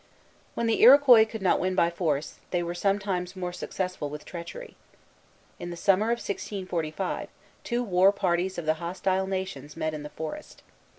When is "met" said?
9.77-9.93